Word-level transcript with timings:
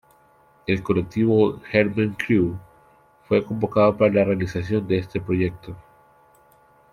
El 0.65 0.81
colectivo 0.81 1.59
Germen 1.69 2.13
Crew, 2.17 2.57
fue 3.27 3.45
convocado 3.45 3.95
para 3.95 4.11
la 4.11 4.23
realización 4.23 4.87
de 4.87 4.97
este 4.97 5.21
proyecto. 5.21 5.77